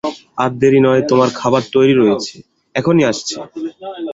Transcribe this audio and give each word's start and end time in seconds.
আর 0.37 0.51
দেরি 0.61 0.79
নেই, 0.83 1.01
তোমার 1.09 1.29
খাবার 1.39 1.63
তৈরি 1.75 1.93
রয়েছে, 1.95 2.35
এখনই 2.75 3.05
আসছে। 3.11 3.35